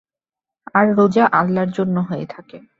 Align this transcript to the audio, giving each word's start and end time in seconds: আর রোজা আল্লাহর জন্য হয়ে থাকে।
আর 0.75 0.85
রোজা 0.97 1.25
আল্লাহর 1.31 1.71
জন্য 1.71 1.95
হয়ে 1.99 2.25
থাকে। 2.25 2.57